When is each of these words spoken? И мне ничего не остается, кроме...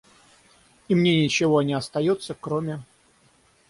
И 0.87 0.95
мне 0.95 1.23
ничего 1.23 1.61
не 1.61 1.73
остается, 1.75 2.33
кроме... 2.33 2.81